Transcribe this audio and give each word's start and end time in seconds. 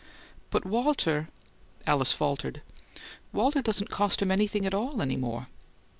"But 0.49 0.65
Walter" 0.65 1.29
Alice 1.85 2.11
faltered. 2.11 2.63
"Walter 3.31 3.61
doesn't 3.61 3.91
cost 3.91 4.19
him 4.19 4.31
anything 4.31 4.65
at 4.65 4.73
all 4.73 4.99
any 4.99 5.15
more." 5.15 5.45